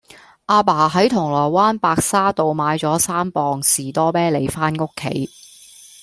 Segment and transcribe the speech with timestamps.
[0.47, 5.29] 亞爸喺銅鑼灣白沙道買左三磅士多啤梨返屋企